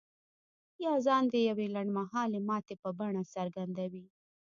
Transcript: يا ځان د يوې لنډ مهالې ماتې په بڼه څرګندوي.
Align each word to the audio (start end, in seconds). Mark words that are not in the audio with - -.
يا 0.85 0.93
ځان 1.05 1.23
د 1.29 1.35
يوې 1.49 1.67
لنډ 1.75 1.89
مهالې 1.99 2.39
ماتې 2.49 2.75
په 2.81 2.89
بڼه 2.97 3.23
څرګندوي. 3.33 4.05